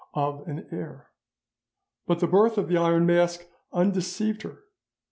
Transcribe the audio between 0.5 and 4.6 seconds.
heir, but the birth of the Iron Mask undeceived